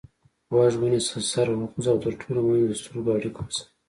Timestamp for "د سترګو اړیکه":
2.69-3.39